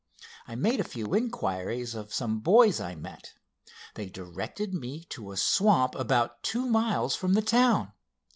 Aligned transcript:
I 0.47 0.55
made 0.55 0.79
a 0.79 0.83
few 0.83 1.13
inquiries 1.13 1.93
of 1.93 2.11
some 2.11 2.39
boys 2.39 2.79
I 2.79 2.95
met. 2.95 3.33
They 3.93 4.09
directed 4.09 4.73
me 4.73 5.03
to 5.09 5.31
a 5.31 5.37
swamp 5.37 5.93
about 5.93 6.41
two 6.41 6.65
miles 6.65 7.15
from 7.15 7.35
the 7.35 7.41
town. 7.43 7.91